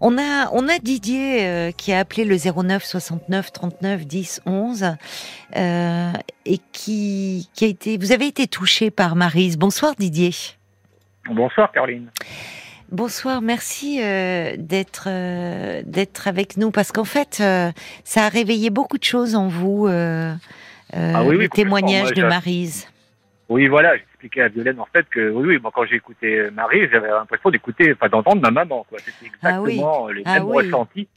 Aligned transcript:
On 0.00 0.16
a, 0.16 0.48
on 0.52 0.68
a 0.68 0.78
Didier 0.78 1.44
euh, 1.44 1.70
qui 1.72 1.92
a 1.92 1.98
appelé 1.98 2.24
le 2.24 2.36
09 2.36 2.84
69 2.84 3.52
39 3.52 4.06
10 4.06 4.42
11 4.46 4.96
euh, 5.56 6.12
et 6.46 6.58
qui, 6.72 7.48
qui 7.52 7.64
a 7.64 7.68
été. 7.68 7.98
Vous 7.98 8.12
avez 8.12 8.26
été 8.26 8.46
touché 8.46 8.90
par 8.90 9.16
Marise. 9.16 9.58
Bonsoir 9.58 9.94
Didier. 9.98 10.30
Bonsoir 11.30 11.72
Caroline. 11.72 12.10
Bonsoir, 12.90 13.42
merci 13.42 14.00
euh, 14.02 14.54
d'être 14.56 15.08
euh, 15.08 15.82
d'être 15.84 16.26
avec 16.26 16.56
nous 16.56 16.70
parce 16.70 16.90
qu'en 16.90 17.04
fait, 17.04 17.38
euh, 17.40 17.70
ça 18.02 18.24
a 18.24 18.28
réveillé 18.30 18.70
beaucoup 18.70 18.96
de 18.96 19.04
choses 19.04 19.34
en 19.34 19.46
vous, 19.48 19.86
euh, 19.86 20.32
euh, 20.96 21.12
Ah 21.14 21.22
oui, 21.22 21.36
oui, 21.36 21.42
le 21.42 21.48
témoignage 21.50 22.12
de 22.14 22.22
Marise. 22.22 22.86
Oui, 23.48 23.66
voilà, 23.66 23.96
j'expliquais 23.96 24.42
à 24.42 24.48
Violaine 24.48 24.78
en 24.78 24.84
fait 24.92 25.08
que 25.08 25.30
oui, 25.30 25.48
oui, 25.48 25.58
moi 25.62 25.70
quand 25.74 25.86
j'ai 25.86 25.96
écouté 25.96 26.50
Marie, 26.52 26.86
j'avais 26.90 27.08
l'impression 27.08 27.48
d'écouter, 27.50 27.94
enfin 27.94 28.08
d'entendre 28.08 28.42
ma 28.42 28.50
maman, 28.50 28.84
quoi. 28.88 28.98
C'était 28.98 29.30
Ah 29.42 29.60
oui. 29.62 29.72
exactement 29.72 30.08
les 30.08 30.22
Ah 30.26 30.34
mêmes 30.34 30.44
oui. 30.48 30.56
ressentis. 30.66 31.08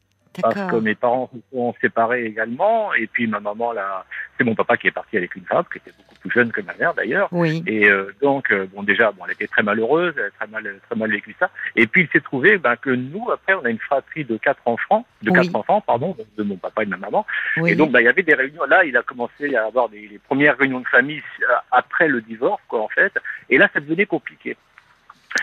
Parce 0.42 0.72
que 0.72 0.78
mes 0.78 0.96
parents 0.96 1.30
se 1.34 1.40
sont 1.52 1.76
séparés 1.82 2.26
également, 2.26 2.94
et 2.94 3.08
puis 3.08 3.28
ma 3.28 3.40
maman, 3.40 3.74
là, 3.74 4.06
c'est 4.38 4.44
mon 4.44 4.56
papa 4.56 4.78
qui 4.78 4.88
est 4.88 4.92
parti 4.92 5.18
avec 5.18 5.36
une 5.36 5.44
femme, 5.44 5.66
qui 5.72 5.80
était 5.80 5.92
beaucoup 5.98 6.16
plus 6.22 6.32
jeune 6.32 6.52
que 6.52 6.62
ma 6.62 6.74
mère 6.76 6.94
d'ailleurs. 6.94 7.28
Oui. 7.32 7.64
Et 7.68 7.90
euh, 7.90 8.16
donc, 8.22 8.52
euh, 8.52 8.66
bon, 8.74 8.84
déjà, 8.84 9.12
bon, 9.12 9.24
elle 9.26 9.34
était 9.34 9.48
très 9.48 9.64
malheureuse, 9.64 10.14
elle 10.18 10.26
a 10.26 10.32
très 10.32 10.48
mal, 10.48 10.80
très 10.90 10.98
mal 10.98 11.12
vécu 11.12 11.36
ça. 11.38 11.50
Et 11.76 11.86
puis, 11.86 12.04
il 12.04 12.10
s'est 12.10 12.24
trouvé 12.24 12.58
ben, 12.58 12.76
que 12.78 12.92
nous, 12.92 13.30
après, 13.30 13.54
on 13.56 13.66
a 13.66 13.70
une 13.70 13.80
fratrie 13.80 14.24
de 14.24 14.38
quatre 14.38 14.62
enfants, 14.66 15.06
de 15.22 15.32
Oui. 15.32 15.36
quatre 15.36 15.56
enfants, 15.56 15.82
pardon, 15.82 16.16
de 16.38 16.44
mon 16.44 16.56
papa 16.56 16.84
et 16.84 16.86
de 16.86 16.92
ma 16.92 16.98
maman. 16.98 17.26
Oui. 17.58 17.72
Et 17.72 17.76
donc, 17.76 17.92
bah, 17.92 18.02
il 18.02 18.06
y 18.06 18.08
avait 18.08 18.24
des 18.24 18.34
réunions. 18.34 18.64
Là, 18.66 18.86
il 18.86 18.96
a 18.96 19.04
commencé 19.04 19.54
à 19.56 19.66
avoir 19.66 19.90
des, 19.90 20.08
les 20.08 20.20
premières 20.20 20.58
réunions 20.58 20.80
de 20.80 20.88
famille 20.88 21.22
euh, 21.42 21.54
après 21.72 22.08
le 22.08 22.22
divorce, 22.22 22.62
quoi, 22.70 22.82
en 22.82 22.90
fait. 22.90 23.14
Et 23.50 23.58
là, 23.58 23.70
ça 23.74 23.82
devenait 23.82 24.06
compliqué. 24.06 24.56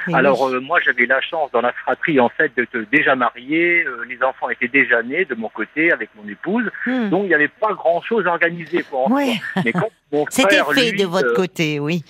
Et 0.09 0.15
Alors, 0.15 0.42
oui. 0.42 0.55
euh, 0.55 0.60
moi, 0.60 0.80
j'avais 0.84 1.06
la 1.06 1.20
chance 1.20 1.51
dans 1.52 1.60
la 1.60 1.73
fratrie, 1.73 2.20
en 2.20 2.28
fait, 2.28 2.52
d'être 2.56 2.77
déjà 2.91 3.15
marié. 3.16 3.84
euh, 3.87 4.05
les 4.09 4.23
enfants 4.23 4.48
étaient 4.51 4.69
déjà 4.69 5.02
nés 5.02 5.24
de 5.24 5.34
mon 5.34 5.48
côté 5.48 5.92
avec 5.92 6.11
mon 6.14 6.28
épouse. 6.28 6.70
Hmm. 6.87 7.09
Donc, 7.09 7.23
il 7.24 7.28
n'y 7.28 7.34
avait 7.34 7.48
pas 7.48 7.72
grand-chose 7.72 8.27
à 8.27 8.31
organiser 8.31 8.83
pour 8.84 9.11
Ouais. 9.11 9.34
Mais 9.64 9.72
quand 9.72 9.91
mon 10.12 10.25
C'était 10.31 10.62
fait 10.75 10.91
lui, 10.92 10.98
de 11.03 11.06
votre 11.06 11.28
euh, 11.33 11.34
côté, 11.34 11.81
oui. 11.81 12.05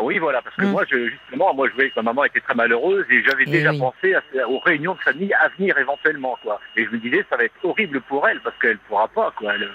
oui, 0.00 0.18
voilà, 0.18 0.42
parce 0.42 0.54
que 0.56 0.62
Mm. 0.64 0.70
moi, 0.70 0.84
je, 0.90 1.08
justement, 1.08 1.54
moi, 1.54 1.68
je 1.68 1.74
voyais 1.74 1.90
que 1.90 1.96
ma 1.96 2.02
maman 2.02 2.24
était 2.24 2.40
très 2.40 2.54
malheureuse 2.54 3.04
et 3.10 3.22
j'avais 3.24 3.44
Eh 3.46 3.50
déjà 3.50 3.70
oui. 3.72 3.78
pensé 3.78 4.14
à, 4.14 4.48
aux 4.48 4.58
réunions 4.60 4.94
de 4.94 5.00
famille 5.00 5.32
à 5.34 5.48
venir 5.56 5.76
éventuellement, 5.78 6.38
quoi. 6.42 6.60
Et 6.76 6.84
je 6.84 6.90
me 6.90 6.98
disais, 6.98 7.24
ça 7.30 7.36
va 7.36 7.44
être 7.44 7.54
horrible 7.64 8.00
pour 8.02 8.28
elle 8.28 8.40
parce 8.40 8.56
qu'elle 8.58 8.78
pourra 8.78 9.08
pas, 9.08 9.32
quoi. 9.36 9.54
Elle, 9.54 9.68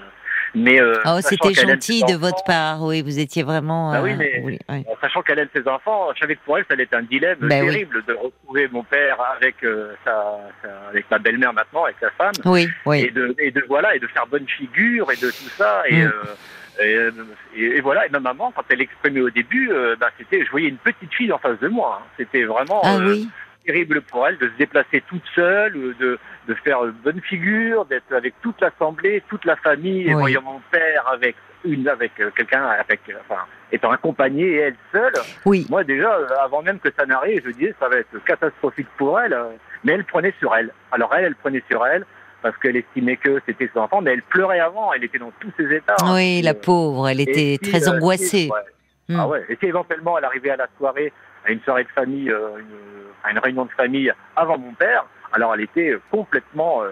mais 0.56 0.80
euh, 0.80 0.94
Oh, 1.06 1.18
c'était 1.22 1.54
gentil 1.54 2.02
de 2.02 2.06
enfants, 2.16 2.18
votre 2.20 2.44
part, 2.44 2.82
oui. 2.84 3.02
Vous 3.02 3.20
étiez 3.20 3.44
vraiment. 3.44 3.92
Bah 3.92 4.02
oui, 4.04 4.12
euh, 4.12 4.16
mais- 4.18 4.42
oui, 4.44 4.60
oui. 4.70 4.84
En 4.88 4.96
sachant 5.02 5.22
qu'elle 5.22 5.40
aime 5.40 5.50
ses 5.56 5.68
enfants, 5.68 6.10
je 6.16 6.20
savais 6.20 6.36
que 6.36 6.42
pour 6.46 6.58
elle, 6.58 6.66
ça 6.68 6.74
allait 6.74 6.84
être 6.84 6.94
un 6.96 7.02
dilemme 7.04 7.38
oui. 7.42 7.50
terrible 7.50 8.04
de 8.08 8.14
retrouver 8.14 8.68
mon 8.72 8.84
père 8.84 9.18
avec 9.36 9.56
euh, 9.64 9.94
sa, 10.06 10.38
sa- 10.62 10.90
avec 10.90 11.10
ma 11.10 11.20
belle-mère 11.20 11.54
maintenant, 11.54 11.86
avec 11.86 11.98
sa 12.00 12.10
femme, 12.12 12.34
Oui, 12.46 12.68
oui. 12.86 13.02
et 13.08 13.12
de, 13.12 13.36
et 13.40 13.52
de 13.52 13.64
voilà, 13.68 13.96
et 13.96 14.00
de 14.00 14.08
faire 14.08 14.28
bonne 14.28 14.48
figure 14.48 15.12
et 15.12 15.16
de 15.16 15.28
tout 15.30 15.50
ça, 15.58 15.84
et, 15.88 16.04
Mm. 16.04 16.12
euh, 16.80 17.14
et, 17.56 17.60
et- 17.62 17.78
et 17.78 17.82
voilà. 17.82 18.06
Et 18.06 18.10
ma 18.10 18.20
maman, 18.20 18.52
quand 18.56 18.64
elle 18.70 18.82
exprimait 18.82 19.22
au 19.22 19.30
début, 19.30 19.70
euh, 19.72 19.96
bah, 20.00 20.10
c'était, 20.18 20.44
je 20.46 20.50
voyais 20.52 20.70
une 20.70 20.78
petite 20.78 21.14
fille 21.14 21.32
en 21.32 21.38
face 21.38 21.60
de 21.60 21.68
moi. 21.68 22.00
hein. 22.02 22.06
C'était 22.18 22.44
vraiment. 22.44 22.82
Ah 22.84 22.96
euh, 22.98 23.12
oui. 23.12 23.30
Terrible 23.66 24.02
pour 24.02 24.28
elle 24.28 24.38
de 24.38 24.48
se 24.48 24.54
déplacer 24.58 25.02
toute 25.08 25.24
seule, 25.36 25.76
euh, 25.76 25.96
de, 26.00 26.20
de 26.48 26.54
faire 26.56 26.80
bonne 27.04 27.22
figure, 27.22 27.86
d'être 27.86 28.12
avec 28.14 28.34
toute 28.42 28.60
l'assemblée, 28.62 29.24
toute 29.30 29.46
la 29.46 29.56
famille, 29.58 30.08
et 30.10 30.14
voyant 30.14 30.42
mon 30.42 30.62
père 30.72 31.08
avec 31.12 31.36
une, 31.66 31.88
avec 31.88 32.12
euh, 32.20 32.30
quelqu'un, 32.36 32.66
avec, 32.66 33.00
euh, 33.10 33.14
enfin, 33.28 33.42
étant 33.72 33.92
accompagné 33.92 34.44
et 34.46 34.58
elle 34.58 34.76
seule. 34.92 35.14
Oui. 35.46 35.66
Moi 35.70 35.84
déjà, 35.84 36.14
avant 36.44 36.62
même 36.62 36.80
que 36.80 36.90
ça 36.98 37.06
n'arrive, 37.06 37.42
je 37.46 37.52
disais 37.52 37.74
ça 37.80 37.88
va 37.88 37.98
être 37.98 38.24
catastrophique 38.26 38.88
pour 38.98 39.20
elle, 39.20 39.38
mais 39.84 39.94
elle 39.94 40.04
prenait 40.06 40.34
sur 40.40 40.54
elle. 40.56 40.72
Alors 40.92 41.14
elle, 41.16 41.26
elle 41.26 41.36
prenait 41.36 41.64
sur 41.70 41.86
elle 41.86 42.06
parce 42.42 42.58
qu'elle 42.58 42.76
estimait 42.76 43.16
que 43.16 43.40
c'était 43.46 43.70
son 43.74 43.80
enfant, 43.80 44.02
mais 44.02 44.12
elle 44.12 44.22
pleurait 44.24 44.60
avant, 44.60 44.92
elle 44.92 45.06
était 45.06 45.18
dans 45.20 45.32
tous 45.40 45.52
ses 45.58 45.74
états. 45.74 45.96
Oui, 46.14 46.42
la 46.42 46.52
Euh, 46.52 46.54
pauvre, 46.54 47.08
elle 47.08 47.22
était 47.22 47.58
très 47.64 47.88
angoissée. 47.88 48.50
ouais. 48.52 48.60
Mm. 49.16 49.20
Ah 49.20 49.28
ouais. 49.30 49.46
Et 49.50 49.56
si 49.56 49.66
éventuellement 49.68 50.18
elle 50.18 50.26
arrivait 50.26 50.50
à 50.50 50.58
la 50.58 50.68
soirée, 50.78 51.14
à 51.46 51.52
une 51.52 51.62
soirée 51.62 51.84
de 51.84 51.90
famille, 51.90 52.30
euh, 52.30 52.58
une, 52.60 52.66
à 53.24 53.32
une 53.32 53.40
réunion 53.40 53.66
de 53.66 53.72
famille 53.72 54.12
avant 54.36 54.58
mon 54.58 54.74
père, 54.74 55.06
alors 55.32 55.54
elle 55.54 55.62
était 55.62 55.98
complètement. 56.12 56.84
euh, 56.84 56.90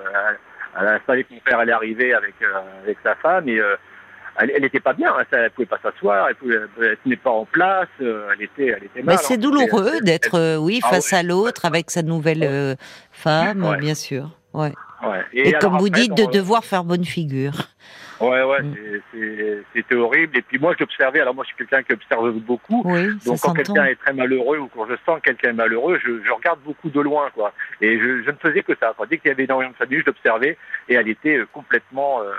elle, 0.79 1.01
savait 1.05 1.23
que 1.25 1.33
mon 1.33 1.39
père 1.41 1.59
allait 1.59 1.71
arriver 1.73 2.13
avec 2.13 2.35
euh, 2.41 2.59
avec 2.83 2.97
sa 3.03 3.15
femme 3.15 3.47
et 3.49 3.59
euh, 3.59 3.75
elle, 4.37 4.51
elle 4.55 4.63
était 4.63 4.79
pas 4.79 4.93
bien. 4.93 5.13
hein, 5.13 5.23
elle 5.31 5.51
pouvait 5.51 5.65
pas 5.65 5.79
s'asseoir, 5.83 6.29
elle 6.29 6.69
elle 6.81 6.97
tenait 7.03 7.15
pas 7.17 7.31
en 7.31 7.45
place. 7.45 7.89
elle 7.99 8.41
était, 8.41 8.67
elle 8.67 8.83
était 8.85 9.01
mal. 9.03 9.15
Mais 9.15 9.17
c'est 9.17 9.33
hein. 9.33 9.37
douloureux 9.37 9.99
d'être, 10.01 10.57
oui, 10.57 10.79
Ah 10.83 10.89
face 10.89 11.11
ouais. 11.11 11.17
à 11.17 11.23
l'autre 11.23 11.65
avec 11.65 11.91
sa 11.91 12.01
nouvelle 12.01 12.77
femme, 13.11 13.63
Ouais. 13.65 13.77
bien 13.77 13.95
sûr. 13.95 14.29
Ouais. 14.53 14.71
Ouais. 15.03 15.25
Et, 15.33 15.53
comme 15.53 15.77
vous 15.77 15.87
après, 15.87 16.01
dites, 16.01 16.13
de 16.15 16.25
devoir 16.25 16.63
faire 16.63 16.83
bonne 16.83 17.05
figure. 17.05 17.53
Ouais, 18.21 18.43
ouais, 18.43 18.61
Mm. 18.61 19.63
c'était 19.73 19.95
horrible. 19.95 20.37
Et 20.37 20.41
puis 20.41 20.59
moi, 20.59 20.73
j'observais. 20.79 21.19
Alors 21.21 21.33
moi, 21.35 21.43
je 21.43 21.47
suis 21.49 21.57
quelqu'un 21.57 21.83
qui 21.83 21.93
observe 21.93 22.31
beaucoup. 22.39 22.81
Oui, 22.85 23.09
Donc 23.25 23.39
quand 23.41 23.53
quelqu'un 23.53 23.85
est 23.85 23.95
très 23.95 24.13
malheureux 24.13 24.57
ou 24.59 24.67
quand 24.67 24.85
je 24.87 24.95
sens 25.05 25.17
que 25.19 25.25
quelqu'un 25.29 25.49
est 25.49 25.53
malheureux, 25.53 25.99
je, 26.03 26.23
je 26.23 26.31
regarde 26.31 26.59
beaucoup 26.65 26.89
de 26.89 26.99
loin, 27.01 27.29
quoi. 27.33 27.53
Et 27.81 27.97
je, 27.99 28.23
je 28.23 28.29
ne 28.31 28.35
faisais 28.37 28.63
que 28.63 28.73
ça. 28.79 28.93
Quoi. 28.95 29.05
Dès 29.07 29.17
qu'il 29.17 29.29
y 29.29 29.31
avait 29.31 29.45
une 29.45 29.51
réunion 29.51 29.71
de 29.71 29.75
famille, 29.75 29.99
je 29.99 30.05
l'observais 30.05 30.57
et 30.89 30.93
elle 30.95 31.07
était 31.09 31.37
euh, 31.37 31.47
complètement. 31.51 32.21
euh, 32.21 32.31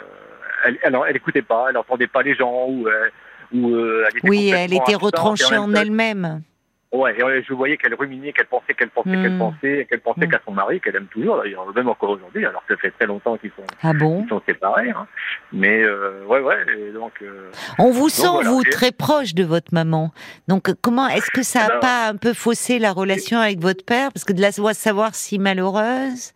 elle, 0.64 0.78
elle, 0.82 0.96
elle 1.08 1.16
écoutait 1.16 1.42
pas, 1.42 1.66
elle 1.68 1.74
n'entendait 1.74 2.06
pas 2.06 2.22
les 2.22 2.34
gens 2.34 2.66
ou. 2.68 2.86
euh, 2.88 3.08
ou 3.52 3.70
euh, 3.74 4.04
elle 4.10 4.18
était 4.18 4.28
Oui, 4.28 4.50
elle 4.50 4.72
était 4.74 4.94
retranchée 4.94 5.54
et 5.54 5.58
en 5.58 5.74
elle-même. 5.74 6.42
Ouais, 6.92 7.18
et 7.18 7.22
ouais, 7.24 7.42
je 7.48 7.54
voyais 7.54 7.78
qu'elle 7.78 7.94
ruminait, 7.94 8.34
qu'elle 8.34 8.44
pensait, 8.46 8.74
qu'elle 8.74 8.90
pensait, 8.90 9.10
qu'elle 9.12 9.32
Mm. 9.36 9.38
pensait, 9.38 9.86
qu'elle 9.88 10.00
pensait 10.00 10.26
Mm. 10.26 10.30
qu'à 10.30 10.40
son 10.44 10.52
mari, 10.52 10.78
qu'elle 10.78 10.94
aime 10.96 11.06
toujours 11.06 11.38
d'ailleurs, 11.42 11.66
même 11.74 11.88
encore 11.88 12.10
aujourd'hui, 12.10 12.44
alors 12.44 12.62
que 12.66 12.74
ça 12.74 12.80
fait 12.82 12.90
très 12.90 13.06
longtemps 13.06 13.38
qu'ils 13.38 13.50
sont, 13.56 13.64
Ah 13.82 13.94
bon 13.94 14.20
qu'ils 14.20 14.28
sont 14.28 14.42
séparés. 14.46 14.90
Hein. 14.90 15.06
Mais 15.54 15.82
euh, 15.82 16.22
ouais, 16.26 16.40
ouais, 16.40 16.56
et 16.78 16.92
donc. 16.92 17.12
euh, 17.22 17.50
On 17.78 17.92
vous 17.92 18.10
sent, 18.10 18.26
voilà. 18.30 18.50
vous, 18.50 18.62
très 18.64 18.92
proche 18.92 19.32
de 19.34 19.42
votre 19.42 19.72
maman. 19.72 20.12
Donc, 20.48 20.68
euh, 20.68 20.74
comment 20.82 21.08
est-ce 21.08 21.30
que 21.30 21.42
ça 21.42 21.66
n'a 21.66 21.78
pas 21.78 22.08
un 22.08 22.16
peu 22.16 22.34
faussé 22.34 22.78
la 22.78 22.92
relation 22.92 23.38
avec 23.38 23.58
votre 23.60 23.86
père? 23.86 24.12
Parce 24.12 24.24
que 24.24 24.34
de 24.34 24.42
la 24.42 24.52
savoir 24.52 25.14
si 25.14 25.38
malheureuse, 25.38 26.32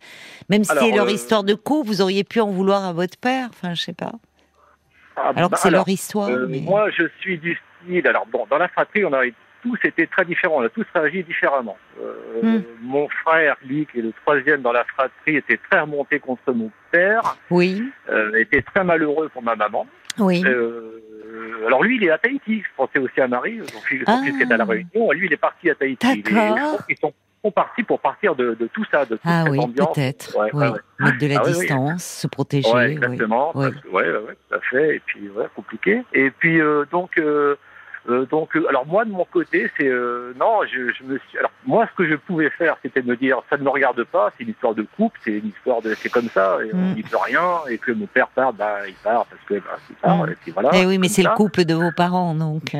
même 0.49 0.63
si 0.63 0.75
c'est 0.75 0.91
leur 0.91 1.05
euh, 1.05 1.11
histoire 1.11 1.43
de 1.43 1.53
couple, 1.53 1.87
vous 1.87 2.01
auriez 2.01 2.23
pu 2.23 2.39
en 2.39 2.49
vouloir 2.49 2.83
à 2.83 2.93
votre 2.93 3.17
père? 3.19 3.49
Enfin, 3.51 3.75
je 3.75 3.81
sais 3.83 3.93
pas. 3.93 4.13
ah, 5.17 5.33
Alors 5.35 5.49
bah, 5.51 5.55
que 5.57 5.61
c'est 5.61 5.67
alors, 5.67 5.81
leur 5.81 5.89
histoire. 5.89 6.29
Euh, 6.29 6.47
mais- 6.49 6.61
Moi, 6.61 6.89
je 6.89 7.03
suis 7.19 7.37
du 7.37 7.59
style. 7.85 8.07
Alors, 8.07 8.25
bon, 8.25 8.47
dans 8.49 8.57
la 8.57 8.67
fratrie, 8.69 9.05
on 9.05 9.13
a 9.13 9.21
tous 9.63 9.77
été 9.83 10.07
très 10.07 10.25
différents. 10.25 10.57
On 10.57 10.63
a 10.65 10.69
tous 10.69 10.85
réagi 10.93 11.23
différemment. 11.23 11.77
Euh, 12.01 12.13
Hmm. 12.43 12.61
Mon 12.83 13.07
frère, 13.09 13.55
lui, 13.65 13.87
qui 13.91 13.97
est 13.99 14.03
le 14.03 14.13
troisième 14.23 14.61
dans 14.61 14.71
la 14.71 14.83
fratrie, 14.83 15.37
était 15.37 15.57
très 15.69 15.79
remonté 15.79 16.19
contre 16.19 16.51
mon 16.53 16.69
père, 16.91 17.35
Oui, 17.49 17.83
euh, 18.09 18.31
était 18.35 18.61
très 18.61 18.83
malheureux 18.83 19.29
pour 19.29 19.41
ma 19.41 19.55
maman. 19.55 19.87
oui. 20.19 20.43
Euh, 20.45 21.65
alors 21.65 21.83
lui, 21.83 21.97
il 21.97 22.03
est 22.03 22.11
à 22.11 22.17
Tahiti. 22.19 22.61
Je 22.61 22.67
pensais 22.77 22.99
aussi 22.99 23.19
à 23.19 23.27
Marie, 23.27 23.59
son 23.73 23.81
fils, 23.81 24.03
Ah. 24.07 24.21
qui 24.23 24.29
est 24.41 24.51
à 24.51 24.57
la 24.57 24.65
Réunion. 24.65 25.11
Lui, 25.11 25.25
il 25.25 25.33
est 25.33 25.37
parti 25.37 25.69
à 25.69 25.75
Tahiti. 25.75 26.21
D'accord. 26.23 26.85
qu'ils 26.85 26.97
sont, 26.97 27.13
partis 27.55 27.83
pour 27.83 27.99
partir 28.01 28.35
de, 28.35 28.55
de 28.55 28.67
tout 28.67 28.83
ça, 28.91 29.05
de 29.05 29.15
toute 29.15 29.21
Ah 29.23 29.43
cette 29.45 29.51
oui, 29.53 29.59
peut-être. 29.73 30.37
Ouais, 30.37 30.49
oui. 30.53 30.59
ouais, 30.59 30.69
ouais. 30.69 30.79
Mettre 30.99 31.17
de 31.17 31.27
la 31.27 31.35
Ah 31.39 31.43
oui. 31.45 31.51
distance, 31.53 32.03
se 32.03 32.27
protéger. 32.27 32.69
Ouais, 32.71 32.85
oui. 32.87 32.91
exactement. 32.93 33.51
Oui. 33.55 33.67
ouais, 33.91 34.03
tout 34.49 34.55
à 34.55 34.59
fait. 34.59 34.95
Et 34.97 34.99
puis, 35.05 35.29
ouais, 35.29 35.45
compliqué. 35.55 36.03
Et 36.13 36.29
puis, 36.29 36.59
euh, 36.61 36.85
donc, 36.91 37.17
euh, 37.17 37.55
euh, 38.09 38.25
donc, 38.25 38.55
euh, 38.55 38.65
alors 38.69 38.85
moi 38.85 39.03
de 39.05 39.11
mon 39.11 39.25
côté, 39.25 39.69
c'est 39.77 39.87
euh, 39.87 40.33
non, 40.39 40.61
je, 40.65 40.91
je 40.93 41.03
me 41.03 41.17
suis. 41.27 41.37
Alors 41.37 41.51
moi, 41.65 41.87
ce 41.91 41.95
que 41.97 42.09
je 42.09 42.15
pouvais 42.15 42.49
faire, 42.51 42.77
c'était 42.81 43.01
de 43.01 43.07
me 43.07 43.17
dire, 43.17 43.39
ça 43.49 43.57
ne 43.57 43.63
me 43.63 43.69
regarde 43.69 44.01
pas. 44.05 44.31
C'est 44.37 44.43
une 44.45 44.51
histoire 44.51 44.73
de 44.75 44.85
couple, 44.95 45.19
c'est 45.23 45.31
une 45.31 45.47
histoire 45.47 45.81
de, 45.81 45.93
c'est 46.01 46.09
comme 46.09 46.29
ça. 46.33 46.57
Et 46.65 46.73
on 46.73 46.77
Mm. 46.77 46.93
n'y 46.95 47.03
peut 47.03 47.17
rien. 47.17 47.49
Et 47.69 47.77
que 47.77 47.91
mon 47.91 48.05
père 48.07 48.27
part, 48.29 48.53
bah, 48.53 48.87
il 48.87 48.93
part 48.95 49.25
parce 49.25 49.41
que 49.45 49.55
bah, 49.55 49.77
il 49.89 49.95
part. 49.97 50.17
Mm. 50.25 50.29
Et 50.31 50.35
puis 50.41 50.51
voilà. 50.51 50.69
Eh 50.73 50.85
oui, 50.85 50.97
mais 50.97 51.09
c'est 51.09 51.23
le 51.23 51.35
couple 51.35 51.65
de 51.65 51.73
vos 51.73 51.91
parents, 51.91 52.33
donc. 52.33 52.75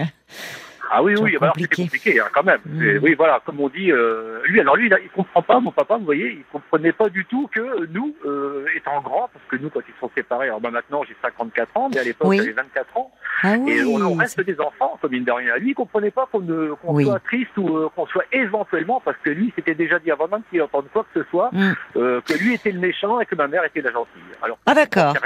Ah 0.91 1.03
oui, 1.03 1.15
oui, 1.19 1.33
bah, 1.39 1.47
alors 1.47 1.55
c'était 1.57 1.83
compliqué 1.83 2.19
hein, 2.19 2.25
quand 2.33 2.43
même. 2.43 2.59
Mm. 2.65 2.79
C'est- 2.79 2.97
Oui, 2.99 3.13
voilà, 3.15 3.41
comme 3.45 3.59
on 3.59 3.69
dit, 3.69 3.91
euh, 3.91 4.39
lui, 4.45 4.59
alors 4.61 4.75
lui, 4.75 4.87
il, 4.87 4.93
a- 4.93 4.99
il 4.99 5.09
comprend 5.09 5.41
pas, 5.41 5.59
mon 5.59 5.71
papa, 5.71 5.97
vous 5.97 6.05
voyez, 6.05 6.29
il 6.31 6.43
comprenait 6.51 6.91
pas 6.91 7.09
du 7.09 7.25
tout 7.25 7.49
que 7.53 7.85
nous, 7.87 8.15
euh, 8.25 8.65
étant 8.75 9.01
grands, 9.01 9.29
parce 9.33 9.45
que 9.49 9.55
nous, 9.57 9.69
quand 9.69 9.81
ils 9.87 9.99
sont 9.99 10.09
séparés, 10.15 10.47
alors 10.47 10.61
bah, 10.61 10.71
maintenant 10.71 11.03
j'ai 11.07 11.15
54 11.21 11.75
ans, 11.77 11.89
mais 11.93 11.99
à 11.99 12.03
l'époque 12.03 12.27
Oui. 12.29 12.37
j'avais 12.37 12.51
24 12.53 12.97
ans, 12.97 13.11
Ah 13.43 13.55
oui. 13.59 13.71
et 13.71 13.83
on, 13.83 13.95
on 13.95 14.15
reste 14.15 14.41
des 14.41 14.59
enfants, 14.59 14.97
comme 15.01 15.11
mine 15.11 15.23
de 15.25 15.31
rien. 15.31 15.57
Lui, 15.57 15.71
il 15.71 15.75
comprenait 15.75 16.11
pas 16.11 16.27
qu'on 16.31 16.39
ne- 16.41 16.73
qu'on 16.81 16.93
Oui. 16.93 17.03
soit 17.05 17.19
triste 17.19 17.57
ou 17.57 17.77
euh, 17.77 17.89
qu'on 17.95 18.05
soit 18.07 18.23
éventuellement, 18.31 19.01
parce 19.03 19.17
que 19.23 19.29
lui, 19.29 19.51
s'était 19.55 19.75
déjà 19.75 19.99
dit 19.99 20.11
avant 20.11 20.27
même 20.27 20.41
qu'il 20.49 20.61
entende 20.61 20.85
quoi 20.93 21.05
que 21.13 21.21
ce 21.23 21.29
soit, 21.29 21.49
Mm. 21.51 21.73
euh, 21.97 22.21
que 22.21 22.33
lui 22.33 22.53
était 22.55 22.71
le 22.71 22.79
méchant 22.79 23.19
et 23.19 23.25
que 23.25 23.35
ma 23.35 23.47
mère 23.47 23.63
était 23.65 23.81
la 23.81 23.91
gentille. 23.91 24.21
Alors, 24.41 24.57
Ah 24.65 24.73
d'accord. 24.73 25.13
de- 25.13 25.19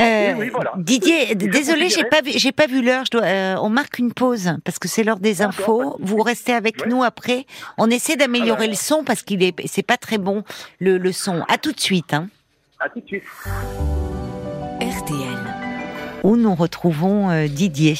Euh, 0.00 0.48
voilà. 0.52 0.72
Didier, 0.76 1.34
désolé, 1.34 1.88
j'ai 1.88 2.04
pas 2.04 2.20
vu, 2.22 2.32
j'ai 2.36 2.52
pas 2.52 2.66
vu 2.66 2.82
l'heure. 2.82 3.04
Je 3.06 3.10
dois, 3.10 3.22
euh, 3.26 3.54
on 3.62 3.68
marque 3.70 3.98
une 3.98 4.12
pause 4.12 4.50
parce 4.64 4.78
que 4.78 4.88
c'est 4.96 5.04
l'heure 5.04 5.18
des 5.20 5.42
infos. 5.42 5.96
Vous 6.00 6.22
restez 6.22 6.54
avec 6.54 6.80
Ouais. 6.82 6.88
nous 6.88 7.02
après. 7.04 7.44
On 7.76 7.90
essaie 7.90 8.16
d'améliorer 8.16 8.64
Ah 8.64 8.66
bah, 8.66 8.70
le 8.70 8.74
son 8.76 9.04
parce 9.04 9.22
qu'il 9.22 9.42
est, 9.42 9.54
c'est 9.66 9.82
pas 9.82 9.98
très 9.98 10.16
bon 10.16 10.42
le, 10.80 10.96
le 10.96 11.12
son. 11.12 11.42
À 11.48 11.58
tout 11.58 11.72
de 11.72 11.80
suite. 11.80 12.14
Hein, 12.14 12.28
À 12.80 12.88
tout 12.88 13.00
de 13.00 13.06
suite. 13.06 13.22
RTL. 14.80 15.38
où 16.22 16.36
nous 16.36 16.54
retrouvons 16.54 17.28
euh, 17.30 17.46
Didier. 17.46 17.94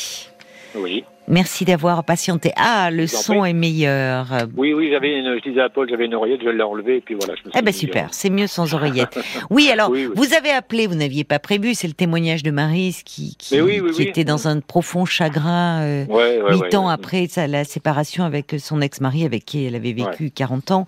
Oui. 0.75 1.04
Merci 1.28 1.64
d'avoir 1.64 2.05
patienté. 2.05 2.52
Ah, 2.56 2.90
le 2.90 3.06
son 3.06 3.44
est 3.44 3.52
meilleur. 3.52 4.26
Oui, 4.56 4.73
oui, 4.73 4.90
j'avais 4.93 5.19
une, 5.19 5.37
je 5.37 5.49
disais 5.49 5.61
à 5.61 5.69
Paul, 5.69 5.88
j'avais 5.88 6.06
une 6.06 6.14
oreillette, 6.14 6.40
je 6.43 6.49
l'ai 6.49 6.62
enlevée 6.62 6.96
et 6.96 7.00
puis 7.00 7.14
voilà. 7.14 7.34
Je 7.34 7.49
me 7.49 7.52
eh 7.56 7.62
ben 7.62 7.73
super, 7.73 8.08
c'est 8.12 8.31
mieux 8.31 8.46
sans 8.46 8.75
oreillette. 8.75 9.19
oui, 9.50 9.69
alors 9.70 9.90
vous 9.90 10.34
avez 10.34 10.50
appelé, 10.50 10.87
vous 10.87 10.94
n'aviez 10.94 11.25
pas 11.25 11.38
prévu, 11.38 11.75
c'est 11.75 11.88
le 11.88 11.94
témoignage 11.94 12.43
de 12.43 12.50
Marise 12.50 13.02
qui, 13.02 13.37
qui, 13.37 13.56
était 13.99 14.25
dans 14.25 14.49
un 14.49 14.61
profond 14.61 15.05
chagrin 15.05 15.81
euh, 15.82 16.05
huit 16.50 16.75
ans 16.75 16.88
après 16.88 17.26
la 17.37 17.64
séparation 17.64 18.25
avec 18.25 18.56
son 18.58 18.81
ex-mari 18.81 19.25
avec 19.25 19.44
qui 19.44 19.64
elle 19.64 19.75
avait 19.75 19.93
vécu 19.93 20.31
40 20.31 20.70
ans. 20.70 20.87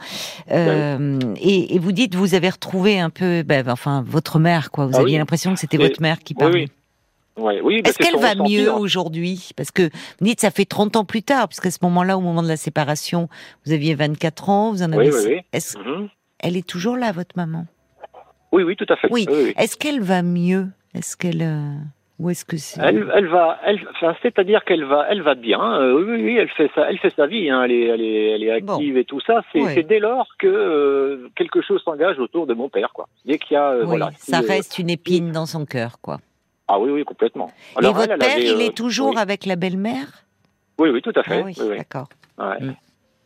Euh, 0.51 1.19
et, 1.41 1.75
et, 1.75 1.79
vous 1.79 1.93
dites, 1.93 2.15
vous 2.15 2.35
avez 2.35 2.49
retrouvé 2.49 3.01
un 3.01 3.11
peu, 3.11 3.43
ben, 3.43 3.69
enfin, 3.69 4.05
votre 4.07 4.39
mère, 4.39 4.71
quoi. 4.71 4.87
Vous 4.87 4.97
ah 4.97 5.01
aviez 5.01 5.19
l'impression 5.19 5.53
que 5.55 5.61
c'était 5.61 5.77
votre 5.77 6.01
mère 6.01 6.19
qui 6.21 6.35
parlait. 6.35 6.69
Oui, 7.39 7.83
Est-ce 7.85 7.99
qu'elle 7.99 8.21
va 8.21 8.35
mieux 8.35 8.73
aujourd'hui? 8.73 9.51
Parce 9.57 9.71
que 9.71 9.83
vous 9.83 10.27
dites 10.27 10.41
ça 10.41 10.51
fait 10.51 10.65
30 10.65 10.97
ans 10.97 11.05
plus 11.05 11.23
tard, 11.23 11.49
parce 11.49 11.61
qu'à 11.61 11.71
ce 11.71 11.79
moment-là, 11.83 12.19
au 12.19 12.21
moment 12.21 12.43
de 12.43 12.49
la 12.49 12.57
séparation, 12.57 13.29
vous 13.65 13.73
aviez 13.73 13.95
24 13.95 14.49
ans, 14.49 14.73
vous 14.73 14.83
en 14.83 14.93
avez. 14.93 15.11
Oui, 15.11 15.21
oui, 15.27 15.41
Est-ce... 15.53 15.79
Mhm. 15.79 16.09
Elle 16.41 16.57
est 16.57 16.67
toujours 16.67 16.97
là, 16.97 17.11
votre 17.13 17.37
maman? 17.37 17.67
Oui, 18.53 18.63
oui, 18.63 18.77
tout 18.77 18.87
à 18.89 18.97
fait. 18.97 19.09
Oui. 19.11 19.27
Est-ce 19.57 19.77
qu'elle 19.77 20.01
va 20.01 20.23
mieux? 20.23 20.69
Est-ce 20.95 21.17
qu'elle 21.17 21.43
euh, 21.43 21.75
ou 22.19 22.31
est-ce 22.31 22.45
que 22.45 22.57
c'est 22.57 22.81
elle, 22.81 23.27
va, 23.29 23.59
elle, 23.65 23.79
enfin, 23.95 24.17
c'est-à-dire 24.23 24.65
qu'elle 24.65 24.85
va, 24.85 25.07
elle 25.09 25.23
va 25.23 25.37
bien. 25.37 25.81
Euh, 25.81 26.03
oui, 26.03 26.23
oui, 26.23 26.37
elle 26.37 26.49
fait 26.49 26.69
ça, 26.75 26.91
elle 26.91 26.99
fait 26.99 27.15
sa 27.15 27.27
vie. 27.27 27.49
Hein, 27.49 27.63
elle, 27.65 27.73
est, 27.73 27.85
elle, 27.85 28.01
est, 28.01 28.31
elle 28.31 28.43
est 28.43 28.51
active 28.51 28.97
et 28.97 29.05
tout 29.05 29.21
ça. 29.21 29.43
C'est, 29.53 29.85
dès 29.85 30.01
lors 30.01 30.27
que 30.39 30.49
euh, 30.49 31.29
quelque 31.37 31.63
chose 31.63 31.81
s'engage 31.85 32.19
autour 32.19 32.47
de 32.49 32.55
mon 32.55 32.69
père, 32.69 32.93
quoi. 32.93 33.09
Dès 33.25 33.39
qu'il 33.39 33.55
y 33.55 33.57
a, 33.57 33.85
voilà. 33.85 34.11
Ça 34.17 34.41
reste 34.41 34.79
une 34.79 34.91
épine 34.91 35.31
dans 35.31 35.47
son 35.47 35.65
cœur, 35.65 36.01
quoi. 36.01 36.19
Ah 36.69 36.79
oui, 36.79 36.91
oui, 36.91 37.05
complètement. 37.05 37.51
Et 37.81 37.87
votre 37.87 38.19
père, 38.19 38.39
il 38.39 38.61
est 38.61 38.69
euh, 38.69 38.73
toujours 38.73 39.19
avec 39.19 39.47
la 39.47 39.57
belle-mère? 39.57 40.25
Oui, 40.79 40.91
oui, 40.91 41.01
tout 41.03 41.13
à 41.17 41.23
fait. 41.23 41.41
Ah 41.41 41.45
oui, 41.45 41.77
d'accord. 41.77 42.09
Mm. 42.39 42.73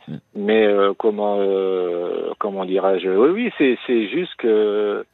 Mm. 0.08 0.18
Mais 0.36 0.64
euh, 0.64 0.94
comment, 0.96 1.36
euh, 1.40 2.30
comment 2.38 2.64
dirais-je? 2.64 3.08
Oui, 3.08 3.30
oui, 3.30 3.52
c'est, 3.58 3.76
c'est 3.86 4.08
juste 4.08 4.34
que. 4.38 5.04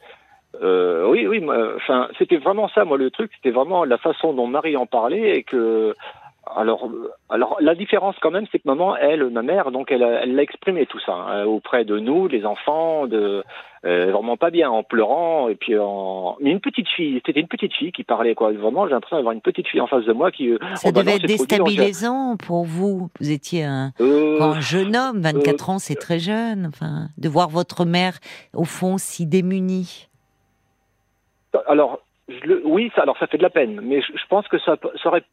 oui, 0.62 1.26
oui, 1.26 1.42
enfin, 1.76 2.08
c'était 2.18 2.36
vraiment 2.36 2.68
ça, 2.68 2.84
moi, 2.84 2.98
le 2.98 3.10
truc, 3.10 3.30
c'était 3.36 3.54
vraiment 3.54 3.84
la 3.84 3.98
façon 3.98 4.34
dont 4.34 4.46
Marie 4.46 4.76
en 4.76 4.86
parlait 4.86 5.38
et 5.38 5.42
que 5.42 5.96
alors, 6.56 6.88
alors 7.28 7.56
la 7.60 7.74
différence 7.74 8.16
quand 8.20 8.30
même, 8.30 8.46
c'est 8.50 8.58
que 8.58 8.66
maman, 8.66 8.96
elle, 8.96 9.28
ma 9.30 9.42
mère, 9.42 9.70
donc 9.70 9.90
elle, 9.90 10.02
elle 10.02 10.34
l'a 10.34 10.42
exprimé 10.42 10.86
tout 10.86 11.00
ça 11.00 11.12
hein, 11.12 11.44
auprès 11.44 11.84
de 11.84 11.98
nous, 11.98 12.28
les 12.28 12.44
enfants, 12.44 13.06
de 13.06 13.42
euh, 13.84 14.10
vraiment 14.10 14.36
pas 14.36 14.50
bien, 14.50 14.70
en 14.70 14.82
pleurant 14.82 15.48
et 15.48 15.54
puis 15.54 15.78
en. 15.78 16.36
Mais 16.40 16.50
une 16.50 16.60
petite 16.60 16.88
fille, 16.88 17.20
c'était 17.24 17.40
une 17.40 17.48
petite 17.48 17.72
fille 17.74 17.92
qui 17.92 18.04
parlait 18.04 18.34
quoi. 18.34 18.52
Vraiment, 18.52 18.86
j'ai 18.86 18.92
l'impression 18.92 19.16
d'avoir 19.16 19.32
une 19.32 19.40
petite 19.40 19.68
fille 19.68 19.80
en 19.80 19.86
face 19.86 20.04
de 20.04 20.12
moi 20.12 20.30
qui. 20.30 20.50
Euh, 20.50 20.58
ça 20.74 20.90
devait 20.90 21.16
être 21.16 21.26
déstabilisant 21.26 22.36
pour 22.36 22.64
vous. 22.64 23.08
Vous 23.20 23.30
étiez 23.30 23.64
un, 23.64 23.92
euh, 24.00 24.40
un 24.40 24.60
jeune 24.60 24.96
homme, 24.96 25.20
24 25.20 25.70
ans, 25.70 25.78
c'est 25.78 25.94
très 25.94 26.18
jeune. 26.18 26.66
Enfin, 26.66 27.08
de 27.16 27.28
voir 27.28 27.48
votre 27.48 27.84
mère 27.84 28.14
au 28.54 28.64
fond 28.64 28.98
si 28.98 29.26
démunie. 29.26 30.08
Alors, 31.66 32.00
je 32.28 32.46
le, 32.46 32.62
oui, 32.64 32.90
ça, 32.94 33.02
alors 33.02 33.16
ça 33.18 33.26
fait 33.26 33.38
de 33.38 33.42
la 33.42 33.50
peine, 33.50 33.80
mais 33.82 34.02
je, 34.02 34.12
je 34.12 34.26
pense 34.28 34.46
que 34.48 34.58
ça, 34.58 34.76
ça 35.02 35.08
aurait 35.08 35.24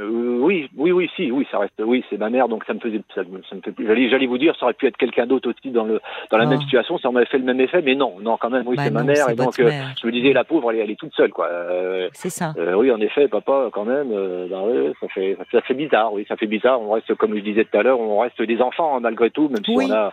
euh, 0.00 0.38
oui, 0.40 0.70
oui, 0.76 0.90
oui, 0.90 1.10
si, 1.16 1.30
oui, 1.30 1.46
ça 1.50 1.58
reste, 1.58 1.74
oui, 1.78 2.02
c'est 2.08 2.16
ma 2.16 2.30
mère, 2.30 2.48
donc 2.48 2.64
ça 2.64 2.72
me 2.72 2.80
faisait, 2.80 3.02
ça, 3.14 3.22
me, 3.24 3.42
ça 3.42 3.56
me 3.56 3.60
fait, 3.60 3.74
j'allais, 3.78 4.08
j'allais 4.08 4.26
vous 4.26 4.38
dire, 4.38 4.54
ça 4.58 4.64
aurait 4.64 4.74
pu 4.74 4.86
être 4.86 4.96
quelqu'un 4.96 5.26
d'autre 5.26 5.50
aussi 5.50 5.70
dans 5.70 5.84
le, 5.84 6.00
dans 6.30 6.38
la 6.38 6.46
même 6.46 6.60
situation, 6.62 6.98
ça 6.98 7.10
m'avait 7.10 7.26
fait 7.26 7.38
le 7.38 7.44
même 7.44 7.60
effet, 7.60 7.82
mais 7.82 7.94
non, 7.94 8.14
non, 8.20 8.38
quand 8.38 8.48
même, 8.48 8.66
oui, 8.66 8.76
bah 8.76 8.84
c'est 8.84 8.90
ma 8.90 9.02
mère, 9.02 9.28
et 9.28 9.34
donc, 9.34 9.58
euh, 9.60 9.70
je 10.00 10.06
me 10.06 10.12
disais, 10.12 10.32
la 10.32 10.44
pauvre, 10.44 10.72
elle, 10.72 10.78
elle 10.78 10.90
est 10.90 10.98
toute 10.98 11.14
seule, 11.14 11.30
quoi. 11.30 11.46
Euh, 11.46 12.08
c'est 12.14 12.30
ça. 12.30 12.54
oui, 12.76 12.90
en 12.90 13.00
effet, 13.00 13.28
papa, 13.28 13.68
quand 13.70 13.84
même, 13.84 14.08
bah, 14.48 14.62
ça 15.00 15.08
fait, 15.08 15.36
ça 15.50 15.60
fait 15.60 15.74
bizarre, 15.74 16.12
oui, 16.12 16.24
ça 16.26 16.36
fait 16.36 16.46
bizarre. 16.46 16.80
On 16.80 16.92
reste, 16.92 17.14
comme 17.14 17.36
je 17.36 17.40
disais 17.42 17.64
tout 17.64 17.76
à 17.76 17.82
l'heure, 17.82 18.00
on 18.00 18.20
reste 18.20 18.40
des 18.40 18.60
enfants 18.60 18.96
hein, 18.96 19.00
malgré 19.00 19.30
tout, 19.30 19.48
même 19.48 19.64
si 19.64 19.76
on 19.76 19.92
a 19.92 20.12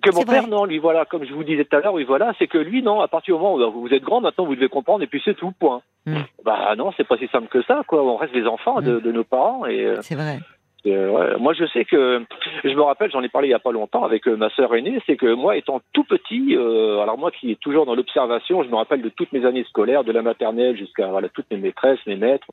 que 0.00 0.14
mon 0.14 0.24
père, 0.24 0.46
non, 0.48 0.64
lui, 0.64 0.78
voilà, 0.78 1.04
comme 1.04 1.24
je 1.24 1.32
vous 1.32 1.44
disais 1.44 1.64
tout 1.64 1.76
à 1.76 1.80
l'heure, 1.80 1.94
oui, 1.94 2.04
voilà, 2.04 2.32
c'est 2.38 2.46
que 2.46 2.58
lui, 2.58 2.82
non, 2.82 3.00
à 3.00 3.08
partir 3.08 3.36
du 3.36 3.42
moment 3.42 3.56
où 3.56 3.80
vous 3.80 3.94
êtes 3.94 4.02
grand, 4.02 4.20
maintenant, 4.20 4.44
vous 4.44 4.54
devez 4.54 4.68
comprendre, 4.68 5.02
et 5.02 5.06
puis 5.06 5.22
c'est 5.24 5.34
tout, 5.34 5.52
point. 5.52 5.82
Hmm. 6.06 6.22
Bah 6.44 6.74
non, 6.76 6.92
c'est 6.96 7.06
pas 7.06 7.18
si 7.18 7.28
simple 7.28 7.48
que 7.48 7.62
ça, 7.62 7.82
quoi. 7.86 8.02
On 8.02 8.16
reste 8.16 8.32
des 8.32 8.46
enfants 8.46 8.80
de, 8.80 8.98
hmm. 8.98 9.10
nos 9.10 9.24
parents, 9.24 9.66
et. 9.66 9.84
Euh, 9.84 9.96
c'est 10.02 10.14
vrai. 10.14 10.38
Euh, 10.86 11.36
moi, 11.38 11.52
je 11.52 11.66
sais 11.66 11.84
que 11.84 12.24
je 12.64 12.70
me 12.70 12.80
rappelle, 12.80 13.10
j'en 13.10 13.22
ai 13.22 13.28
parlé 13.28 13.48
il 13.48 13.50
y 13.50 13.54
a 13.54 13.58
pas 13.58 13.72
longtemps 13.72 14.02
avec 14.02 14.26
euh, 14.26 14.36
ma 14.36 14.48
sœur 14.50 14.74
aînée, 14.74 14.98
c'est 15.06 15.16
que 15.16 15.34
moi, 15.34 15.56
étant 15.56 15.82
tout 15.92 16.04
petit, 16.04 16.56
alors 16.56 17.18
moi 17.18 17.30
qui 17.30 17.50
est 17.50 17.60
toujours 17.60 17.84
dans 17.84 17.94
l'observation, 17.94 18.62
je 18.62 18.68
me 18.70 18.76
rappelle 18.76 19.02
de 19.02 19.10
toutes 19.10 19.32
mes 19.32 19.44
années 19.44 19.64
scolaires, 19.64 20.04
de 20.04 20.12
la 20.12 20.22
maternelle 20.22 20.78
jusqu'à 20.78 21.08
voilà 21.08 21.28
toutes 21.28 21.50
mes 21.50 21.58
maîtresses, 21.58 21.98
mes 22.06 22.16
maîtres, 22.16 22.46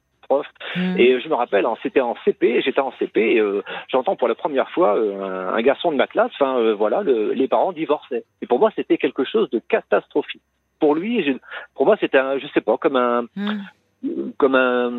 Mm. 0.76 1.00
Et 1.00 1.20
je 1.20 1.30
me 1.30 1.36
rappelle, 1.36 1.66
hein, 1.66 1.76
c'était 1.84 2.02
en 2.02 2.16
CP, 2.26 2.62
j'étais 2.62 2.82
en 2.82 2.92
CP, 3.00 3.40
euh, 3.40 3.62
j'entends 3.90 4.16
pour 4.16 4.28
la 4.28 4.36
première 4.36 4.70
fois 4.72 4.98
euh, 4.98 5.54
un, 5.54 5.62
garçon 5.62 5.92
de 5.92 5.98
ma 5.98 6.08
classe, 6.08 6.32
enfin 6.40 6.58
euh, 6.58 6.74
voilà, 6.74 7.04
les 7.04 7.48
parents 7.48 7.72
divorçaient. 7.72 8.24
Et 8.42 8.48
pour 8.48 8.60
moi, 8.60 8.72
c'était 8.76 8.98
quelque 8.98 9.24
chose 9.24 9.50
de 9.50 9.60
catastrophique. 9.60 10.42
Pour 10.80 10.96
lui, 10.96 11.40
pour 11.76 11.86
moi, 11.86 11.98
c'était, 12.00 12.40
je 12.40 12.48
sais 12.54 12.62
pas, 12.62 12.78
comme 12.78 12.96
un, 12.96 13.24
mm. 13.36 14.32
comme 14.38 14.56
un 14.56 14.92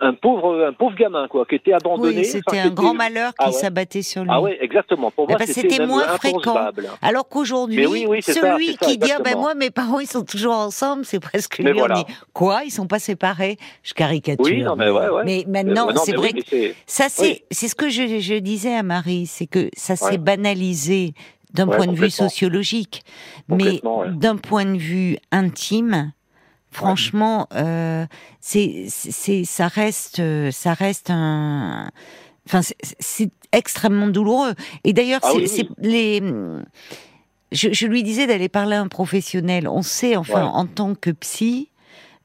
un 0.00 0.12
pauvre, 0.12 0.66
un 0.66 0.72
pauvre 0.72 0.96
gamin, 0.96 1.28
quoi, 1.28 1.46
qui 1.46 1.54
était 1.54 1.72
abandonné. 1.72 2.18
Oui, 2.18 2.24
c'était 2.24 2.58
un 2.58 2.70
grand 2.70 2.94
malheur 2.94 3.32
qui 3.34 3.46
ah 3.46 3.52
s'abattait 3.52 4.02
sur 4.02 4.22
lui. 4.22 4.30
Ah 4.32 4.40
oui, 4.40 4.52
exactement. 4.60 5.10
Pour 5.10 5.28
moi, 5.28 5.38
c'était 5.46 5.86
moins 5.86 6.06
fréquent. 6.18 6.70
Alors 7.00 7.28
qu'aujourd'hui, 7.28 7.84
celui 8.22 8.76
qui 8.76 8.98
dit, 8.98 9.12
ah 9.12 9.22
ben 9.22 9.36
moi, 9.36 9.54
mes 9.54 9.70
parents, 9.70 10.00
ils 10.00 10.08
sont 10.08 10.24
toujours 10.24 10.54
ensemble, 10.54 11.04
c'est 11.04 11.20
presque 11.20 11.58
lui. 11.58 11.80
On 11.80 11.94
dit, 11.94 12.04
quoi, 12.32 12.64
ils 12.64 12.70
sont 12.70 12.86
pas 12.86 12.98
séparés? 12.98 13.56
Je 13.82 13.94
caricature. 13.94 14.44
Oui, 14.44 14.62
non, 14.62 14.76
mais 14.76 14.90
ouais, 14.90 15.08
ouais. 15.08 15.22
Mais 15.24 15.44
maintenant, 15.46 15.88
c'est 15.96 16.14
vrai 16.14 16.32
que 16.32 16.72
ça, 16.86 17.06
c'est, 17.08 17.44
c'est 17.50 17.68
ce 17.68 17.74
que 17.74 17.88
je, 17.88 18.18
je, 18.18 18.34
disais 18.34 18.74
à 18.74 18.82
Marie, 18.82 19.26
c'est 19.26 19.46
que 19.46 19.70
ça 19.76 19.96
s'est 19.96 20.18
banalisé 20.18 21.14
d'un 21.52 21.68
point 21.68 21.86
de 21.86 21.94
vue 21.94 22.10
sociologique, 22.10 23.02
mais 23.48 23.80
d'un 24.10 24.36
point 24.36 24.64
de 24.64 24.76
vue 24.76 25.18
intime, 25.30 26.12
Franchement, 26.74 27.48
euh, 27.54 28.04
c'est, 28.40 28.86
c'est, 28.88 29.44
ça 29.44 29.68
reste, 29.68 30.22
ça 30.50 30.74
reste 30.74 31.10
un. 31.10 31.88
Enfin, 32.46 32.60
c'est 33.00 33.30
extrêmement 33.52 34.08
douloureux. 34.08 34.54
Et 34.84 34.92
d'ailleurs, 34.92 35.20
ah 35.22 35.32
c'est 35.46 35.68
les. 35.78 36.20
Je, 37.52 37.86
lui 37.86 38.02
disais 38.02 38.26
d'aller 38.26 38.48
parler 38.48 38.74
à 38.76 38.80
un 38.80 38.88
professionnel. 38.88 39.68
On 39.68 39.82
sait, 39.82 40.16
enfin, 40.16 40.44
en 40.44 40.66
tant 40.66 40.94
que 40.94 41.10
psy, 41.10 41.70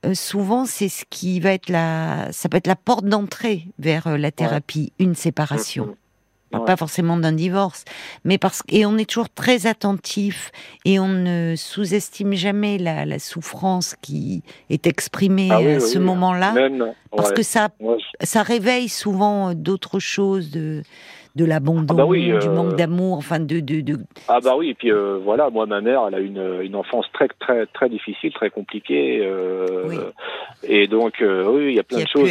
euh, 0.05 0.13
souvent 0.13 0.65
c'est 0.65 0.87
ce 0.87 1.03
qui 1.09 1.41
va 1.41 1.51
être 1.51 1.69
la, 1.69 2.29
ça 2.31 2.47
peut 2.47 2.57
être 2.57 2.67
la 2.67 2.77
porte 2.77 3.05
d'entrée 3.05 3.67
vers 3.79 4.07
euh, 4.07 4.17
la 4.17 4.31
thérapie, 4.31 4.93
une 4.97 5.13
séparation. 5.13 5.95
Pas 6.51 6.75
forcément 6.77 7.17
d'un 7.17 7.31
divorce, 7.31 7.85
mais 8.23 8.39
parce 8.39 8.63
et 8.69 8.85
on 8.85 8.97
est 8.97 9.07
toujours 9.07 9.29
très 9.29 9.67
attentif 9.67 10.51
et 10.83 10.99
on 10.99 11.07
ne 11.07 11.53
sous-estime 11.55 12.33
jamais 12.33 12.79
la, 12.79 13.05
la, 13.05 13.19
souffrance 13.19 13.95
qui 14.01 14.41
est 14.71 14.87
exprimée 14.87 15.49
ah 15.51 15.57
à 15.57 15.79
ce 15.79 15.99
moment-là, 15.99 16.55
parce 17.15 17.33
que 17.33 17.43
ça, 17.43 17.69
ça 18.23 18.41
réveille 18.41 18.89
souvent 18.89 19.53
d'autres 19.53 19.99
choses 19.99 20.49
de 20.49 20.81
de 21.39 21.45
l'abandon, 21.45 21.85
ah 21.89 21.93
bah 21.93 22.05
du 22.13 22.31
euh, 22.31 22.53
manque 22.53 22.75
d'amour, 22.75 23.17
enfin 23.17 23.39
de, 23.39 23.61
de, 23.61 23.79
de, 23.81 23.97
Ah 24.27 24.39
bah 24.43 24.55
oui, 24.57 24.71
et 24.71 24.73
puis 24.73 24.91
euh, 24.91 25.17
voilà, 25.23 25.49
moi 25.49 25.65
ma 25.65 25.79
mère, 25.79 26.01
elle 26.07 26.15
a 26.15 26.19
une, 26.19 26.59
une 26.61 26.75
enfance 26.75 27.05
très 27.13 27.29
très 27.39 27.65
très 27.67 27.87
difficile, 27.87 28.33
très 28.33 28.49
compliquée, 28.49 29.21
euh, 29.23 30.11
et 30.63 30.87
donc 30.87 31.13
oui, 31.21 31.69
il 31.69 31.75
y 31.75 31.79
a 31.79 31.83
plein 31.83 32.03
de 32.03 32.07
choses. 32.07 32.29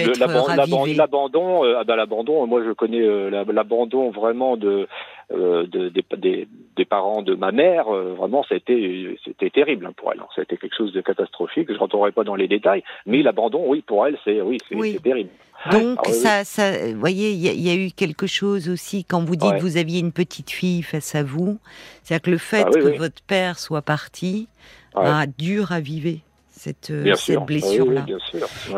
L'abandon, 0.96 1.62
ah 1.64 1.84
bah 1.84 1.96
l'abandon, 1.96 2.46
moi 2.46 2.62
je 2.66 2.72
connais 2.72 3.04
l'abandon 3.30 4.10
vraiment 4.10 4.56
de 4.56 4.86
euh, 5.30 5.66
de, 5.66 5.90
des, 5.90 6.48
des, 6.74 6.84
parents 6.86 7.20
de 7.20 7.34
ma 7.34 7.52
mère, 7.52 7.92
euh, 7.92 8.14
vraiment, 8.14 8.46
c'était 8.48 9.14
c'était 9.26 9.50
terrible 9.50 9.84
hein, 9.84 9.92
pour 9.94 10.10
elle. 10.10 10.20
A 10.20 10.40
été 10.40 10.56
quelque 10.56 10.74
chose 10.74 10.94
de 10.94 11.02
catastrophique. 11.02 11.68
Je 11.68 11.74
ne 11.74 11.78
rentrerai 11.78 12.12
pas 12.12 12.24
dans 12.24 12.34
les 12.34 12.48
détails, 12.48 12.82
mais 13.04 13.22
l'abandon, 13.22 13.62
oui, 13.66 13.82
pour 13.82 14.06
elle, 14.06 14.16
c'est 14.24 14.40
oui, 14.40 14.56
c'est 14.70 15.02
terrible. 15.02 15.28
Donc, 15.70 15.98
ah 16.06 16.12
ça, 16.12 16.44
ça, 16.44 16.70
vous 16.92 16.98
voyez, 16.98 17.32
il 17.32 17.60
y, 17.60 17.68
a 17.68 17.74
eu 17.74 17.90
quelque 17.90 18.26
chose 18.26 18.70
aussi 18.70 19.04
quand 19.04 19.22
vous 19.22 19.36
dites 19.36 19.56
que 19.56 19.60
vous 19.60 19.76
aviez 19.76 20.00
une 20.00 20.12
petite 20.12 20.50
fille 20.50 20.82
face 20.82 21.14
à 21.14 21.22
vous. 21.22 21.58
C'est-à-dire 22.02 22.22
que 22.22 22.30
le 22.30 22.38
fait 22.38 22.64
ah 22.66 22.70
que 22.70 22.96
votre 22.96 23.20
père 23.22 23.58
soit 23.58 23.82
parti 23.82 24.48
a 24.94 25.26
dû 25.26 25.60
raviver 25.60 26.20
cette, 26.48 26.90
cette 27.16 27.44
blessure-là. 27.44 28.06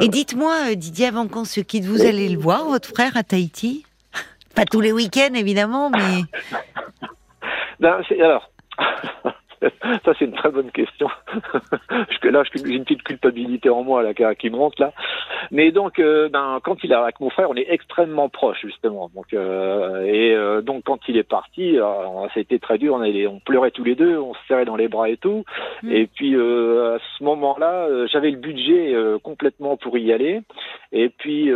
Et 0.00 0.09
dites-moi, 0.09 0.75
Didier, 0.75 1.07
avant 1.07 1.28
qu'on 1.28 1.45
se 1.45 1.61
quitte, 1.61 1.85
vous 1.85 2.02
allez 2.02 2.28
le 2.28 2.40
voir, 2.40 2.64
votre 2.64 2.88
frère 2.88 3.16
à 3.16 3.23
Tahiti? 3.23 3.85
Pas 4.54 4.64
tous 4.64 4.80
les 4.80 4.92
week-ends, 4.92 5.35
évidemment, 5.35 5.90
mais. 5.90 6.23
ben, 7.80 8.02
alors. 8.21 8.50
Ça, 10.05 10.12
c'est 10.19 10.25
une 10.25 10.33
très 10.33 10.50
bonne 10.50 10.71
question. 10.71 11.09
là, 12.23 12.43
j'ai 12.55 12.75
une 12.75 12.85
petite 12.85 13.02
culpabilité 13.02 13.69
en 13.69 13.83
moi 13.83 14.02
là 14.02 14.35
qui 14.35 14.50
monte 14.50 14.79
là. 14.79 14.93
Mais 15.50 15.71
donc, 15.71 15.99
euh, 15.99 16.29
ben, 16.29 16.61
quand 16.62 16.83
il 16.83 16.93
a 16.95 17.02
avec 17.02 17.21
mon 17.21 17.29
frère, 17.31 17.50
on 17.50 17.57
est 17.57 17.67
extrêmement 17.69 18.29
proches 18.29 18.61
justement. 18.62 19.11
Donc, 19.14 19.35
euh, 19.35 20.05
et 20.05 20.35
euh, 20.35 20.62
donc 20.62 20.85
quand 20.85 20.99
il 21.09 21.17
est 21.17 21.29
parti, 21.29 21.76
c'était 22.35 22.59
très 22.59 22.79
dur. 22.79 22.95
On, 22.95 23.02
on 23.02 23.40
pleurait 23.40 23.71
tous 23.71 23.85
les 23.85 23.95
deux, 23.95 24.19
on 24.19 24.33
se 24.35 24.40
serrait 24.49 24.64
dans 24.64 24.76
les 24.76 24.88
bras 24.88 25.09
et 25.09 25.19
tout. 25.19 25.45
Mm. 25.83 25.93
Et 25.93 26.07
puis 26.07 26.35
à 26.35 26.99
ce 27.19 27.25
moment-là, 27.25 28.07
j'avais 28.07 28.31
le 28.31 28.38
budget 28.38 28.95
complètement 29.23 29.76
pour 29.76 29.99
y 29.99 30.12
aller. 30.12 30.40
Et 30.93 31.11
puis 31.11 31.50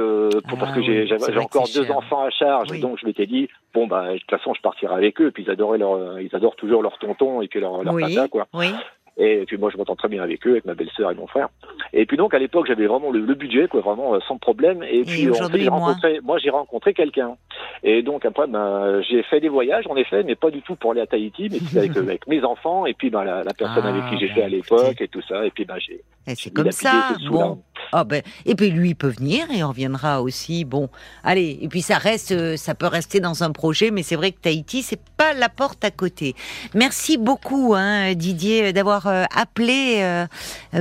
pour, 0.49 0.59
parce 0.59 0.75
que 0.75 0.81
ah 0.81 1.31
j'ai 1.33 1.39
encore 1.39 1.69
deux 1.75 1.91
enfants 1.91 2.25
à 2.25 2.31
charge, 2.31 2.79
donc 2.81 2.99
je 3.01 3.07
m'étais 3.07 3.27
dit 3.27 3.49
bon 3.75 3.87
bah 3.87 4.13
de 4.13 4.19
toute 4.19 4.31
façon 4.31 4.55
je 4.55 4.61
partirai 4.63 4.95
avec 4.95 5.21
eux. 5.21 5.31
Puis 5.31 5.45
ils 5.45 5.51
adoraient 5.51 5.79
leur, 5.79 6.21
ils 6.21 6.35
adorent 6.35 6.57
toujours 6.57 6.83
leur 6.83 6.99
tonton 6.99 7.43
et 7.43 7.49
puis 7.49 7.61
leur, 7.61 7.83
leur 7.83 7.97
papa 7.97 8.29
quoi. 8.29 8.47
Oui. 8.55 8.73
Et 9.17 9.45
puis 9.47 9.57
moi, 9.57 9.71
je 9.71 9.77
m'entends 9.77 9.95
très 9.95 10.09
bien 10.09 10.23
avec 10.23 10.45
eux, 10.47 10.53
avec 10.53 10.65
ma 10.65 10.75
belle-sœur 10.75 11.11
et 11.13 11.15
mon 11.15 11.27
frère. 11.27 11.49
Et 11.93 12.05
puis 12.05 12.17
donc, 12.17 12.35
à 12.35 12.39
l'époque, 12.39 12.67
j'avais 12.67 12.87
vraiment 12.87 13.13
le, 13.13 13.21
budget, 13.35 13.69
quoi, 13.69 13.81
vraiment 13.81 14.15
euh, 14.15 14.19
sans 14.27 14.39
problème. 14.39 14.83
Et 14.83 15.03
puis, 15.03 15.29
j'ai 15.55 15.69
rencontré, 15.69 16.21
moi, 16.23 16.39
j'ai 16.39 16.51
rencontré 16.51 16.95
quelqu'un. 16.95 17.37
Et 17.85 18.03
donc 18.03 18.25
après, 18.25 18.47
ben, 18.49 19.01
j'ai 19.09 19.23
fait 19.23 19.41
des 19.41 19.49
voyages, 19.49 19.87
en 19.89 19.97
effet, 19.97 20.25
mais 20.25 20.35
pas 20.35 20.51
du 20.51 20.63
tout 20.63 20.75
pour 20.75 20.93
aller 20.93 21.01
à 21.01 21.07
Tahiti, 21.07 21.49
mais 21.51 21.79
avec, 21.79 21.97
avec, 21.97 22.27
mes 22.27 22.43
enfants 22.43 22.87
et 22.87 22.95
puis 22.95 23.11
ben, 23.11 23.23
la, 23.23 23.45
personne 23.57 23.87
avec 23.87 24.03
qui 24.11 24.19
j'étais 24.19 24.43
ah, 24.43 24.47
à 24.47 24.49
l'époque 24.49 25.01
et 25.01 25.09
tout 25.09 25.23
ça. 25.23 25.47
Et 25.47 25.51
puis 25.51 25.65
ben, 25.65 25.77
j'ai. 25.79 26.01
C'est 26.27 26.51
comme 26.51 26.71
ça. 26.71 27.17
Bon. 27.29 27.63
Ah 27.93 28.05
ben, 28.05 28.23
et 28.45 28.55
puis 28.55 28.71
lui, 28.71 28.91
il 28.91 28.95
peut 28.97 29.09
venir 29.09 29.51
et 29.51 29.63
on 29.63 29.69
reviendra 29.69 30.23
aussi. 30.23 30.65
Bon, 30.65 30.89
allez. 31.23 31.59
Et 31.61 31.69
puis 31.69 31.83
ça 31.83 31.97
reste, 31.97 32.33
euh, 32.33 32.57
ça 32.57 32.75
peut 32.75 32.87
rester 32.87 33.21
dans 33.21 33.45
un 33.45 33.53
projet, 33.53 33.91
mais 33.91 34.03
c'est 34.03 34.17
vrai 34.17 34.33
que 34.33 34.41
Tahiti, 34.41 34.83
c'est 34.83 35.01
pas 35.17 35.33
la 35.33 35.49
porte 35.49 35.85
à 35.85 35.91
côté. 35.91 36.35
Merci 36.75 37.19
beaucoup, 37.19 37.75
hein, 37.77 38.15
Didier, 38.15 38.73
d'avoir 38.73 39.07
euh, 39.07 39.25
appelé 39.37 40.01
euh, 40.03 40.27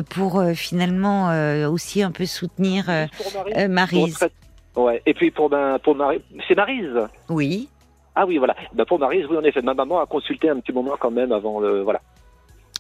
pour 0.10 0.44
finalement 0.56 1.30
aussi 1.70 2.02
un 2.02 2.12
peu 2.12 2.26
soutenir 2.26 2.86
Marise. 3.70 4.28
Ouais. 4.76 5.02
Et 5.06 5.14
puis 5.14 5.30
pour 5.30 5.50
ben, 5.50 5.78
pour 5.84 5.96
Marie, 5.96 6.22
c'est 6.48 6.56
Marise. 6.56 6.98
Oui. 7.30 7.70
Ah 8.16 8.26
oui, 8.26 8.38
voilà. 8.38 8.56
Ben 8.74 8.86
pour 8.86 9.00
Marise, 9.00 9.26
oui, 9.30 9.38
en 9.38 9.44
effet, 9.44 9.62
ma 9.62 9.74
maman 9.74 10.00
a 10.00 10.06
consulté 10.06 10.50
un 10.50 10.60
petit 10.60 10.72
moment 10.72 10.96
quand 11.00 11.12
même 11.12 11.32
avant 11.32 11.60
le, 11.60 11.82
voilà. 11.82 12.02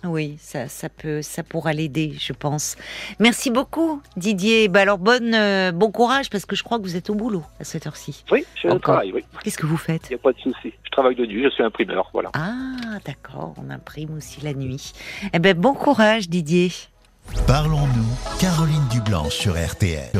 Oui, 0.05 0.35
ça, 0.39 0.67
ça 0.67 0.89
peut, 0.89 1.21
ça 1.21 1.43
pourra 1.43 1.71
l'aider, 1.73 2.13
je 2.19 2.33
pense. 2.33 2.75
Merci 3.19 3.51
beaucoup, 3.51 4.01
Didier. 4.17 4.67
Bah 4.67 4.81
alors 4.81 4.97
bonne, 4.97 5.33
euh, 5.33 5.71
bon 5.71 5.91
courage 5.91 6.29
parce 6.29 6.45
que 6.45 6.55
je 6.55 6.63
crois 6.63 6.77
que 6.77 6.83
vous 6.83 6.95
êtes 6.95 7.09
au 7.09 7.15
boulot 7.15 7.43
à 7.59 7.63
cette 7.63 7.87
heure-ci. 7.87 8.23
Oui, 8.31 8.45
je 8.61 8.67
travaille. 8.77 9.13
Oui. 9.13 9.23
Qu'est-ce 9.43 9.57
que 9.57 9.65
vous 9.65 9.77
faites? 9.77 10.09
Il 10.09 10.13
n'y 10.13 10.19
a 10.19 10.23
pas 10.23 10.33
de 10.33 10.39
souci. 10.39 10.73
Je 10.83 10.91
travaille 10.91 11.15
de 11.15 11.25
nuit. 11.25 11.43
Je 11.43 11.49
suis 11.49 11.63
imprimeur, 11.63 12.09
voilà. 12.13 12.29
Ah, 12.33 12.99
d'accord. 13.05 13.53
On 13.57 13.69
imprime 13.69 14.15
aussi 14.17 14.41
la 14.41 14.53
nuit. 14.53 14.93
Eh 15.33 15.39
ben 15.39 15.57
bon 15.57 15.73
courage, 15.73 16.29
Didier. 16.29 16.71
Parlons-nous, 17.47 18.37
Caroline 18.39 18.87
Dublanc 18.91 19.29
sur 19.29 19.53
RTL. 19.53 20.11